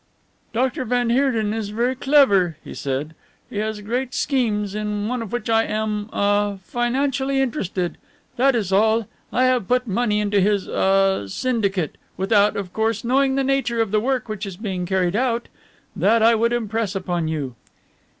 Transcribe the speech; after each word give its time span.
"Doctor 0.51 0.83
van 0.83 1.11
Heerden 1.11 1.53
is 1.53 1.69
very 1.69 1.93
clever," 1.95 2.57
he 2.63 2.73
said; 2.73 3.13
"he 3.51 3.57
has 3.57 3.81
great 3.81 4.15
schemes, 4.15 4.73
in 4.73 5.07
one 5.07 5.21
of 5.21 5.31
which 5.31 5.47
I 5.47 5.63
am 5.65 6.09
ah 6.11 6.55
financially 6.65 7.39
interested. 7.39 7.99
That 8.35 8.55
is 8.55 8.73
all 8.73 9.07
I 9.31 9.43
have 9.43 9.67
put 9.67 9.85
money 9.85 10.19
into 10.19 10.41
his 10.41 10.67
ah 10.67 11.27
syndicate, 11.27 11.99
without, 12.17 12.57
of 12.57 12.73
course, 12.73 13.03
knowing 13.03 13.35
the 13.35 13.43
nature 13.43 13.79
of 13.79 13.91
the 13.91 13.99
work 13.99 14.27
which 14.27 14.47
is 14.47 14.57
being 14.57 14.87
carried 14.87 15.15
out. 15.15 15.49
That 15.95 16.23
I 16.23 16.33
would 16.33 16.51
impress 16.51 16.95
upon 16.95 17.27
you." 17.27 17.53